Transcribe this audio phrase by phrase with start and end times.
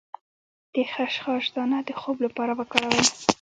[0.73, 3.01] د خشخاش دانه د خوب لپاره وکاروئ